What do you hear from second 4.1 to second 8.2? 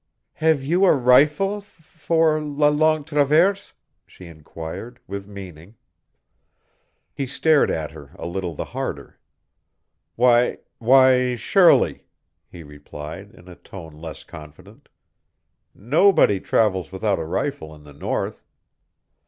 inquired, with meaning. He stared at her